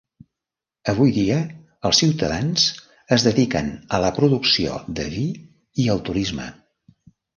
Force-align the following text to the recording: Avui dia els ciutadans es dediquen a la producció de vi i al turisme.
Avui 0.93 1.11
dia 1.17 1.35
els 1.89 1.99
ciutadans 2.03 2.65
es 3.17 3.27
dediquen 3.27 3.69
a 3.99 4.03
la 4.07 4.11
producció 4.19 4.81
de 5.01 5.07
vi 5.17 5.27
i 5.85 5.87
al 5.97 6.03
turisme. 6.09 6.49